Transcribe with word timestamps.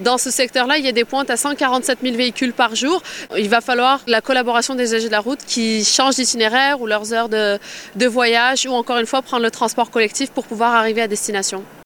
Dans 0.00 0.18
ce 0.18 0.30
secteur-là, 0.30 0.76
il 0.78 0.84
y 0.84 0.88
a 0.88 0.92
des 0.92 1.04
pointes 1.04 1.30
à 1.30 1.36
147 1.36 2.00
000 2.02 2.16
véhicules 2.16 2.52
par 2.52 2.74
jour. 2.74 3.02
Il 3.36 3.48
va 3.48 3.60
falloir 3.60 4.00
la 4.06 4.20
collaboration 4.20 4.74
des 4.74 4.94
agents 4.94 5.06
de 5.06 5.10
la 5.10 5.20
route 5.20 5.40
qui 5.46 5.84
changent 5.84 6.16
d'itinéraire 6.16 6.80
ou 6.80 6.86
leurs 6.86 7.14
heures 7.14 7.28
de, 7.28 7.58
de 7.94 8.06
voyage 8.06 8.66
ou 8.66 8.72
encore 8.72 8.98
une 8.98 9.06
fois 9.06 9.22
prendre 9.22 9.42
le 9.42 9.50
transport 9.50 9.90
collectif 9.90 10.30
pour 10.30 10.44
pouvoir 10.44 10.74
arriver 10.74 11.00
à 11.00 11.08
destination. 11.08 11.64